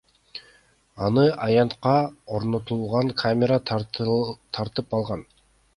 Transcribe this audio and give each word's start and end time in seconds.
Аны 1.07 1.25
аянтка 1.47 1.93
орнотулган 2.39 3.15
камера 3.23 3.63
тартып 3.71 5.01
алган. 5.01 5.29